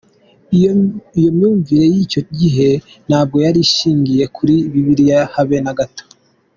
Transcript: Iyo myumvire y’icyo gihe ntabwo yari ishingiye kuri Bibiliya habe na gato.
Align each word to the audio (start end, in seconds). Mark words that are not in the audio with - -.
Iyo 1.17 1.27
myumvire 1.35 1.85
y’icyo 1.93 2.21
gihe 2.37 2.69
ntabwo 3.07 3.37
yari 3.45 3.59
ishingiye 3.67 4.23
kuri 4.35 4.55
Bibiliya 4.71 5.19
habe 5.35 5.57
na 5.65 5.73
gato. 5.79 6.03